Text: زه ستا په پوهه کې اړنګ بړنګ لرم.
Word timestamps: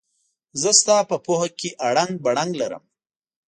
زه 0.61 0.69
ستا 0.79 0.97
په 1.09 1.15
پوهه 1.25 1.49
کې 1.59 1.69
اړنګ 1.87 2.13
بړنګ 2.25 2.51
لرم. 2.61 2.83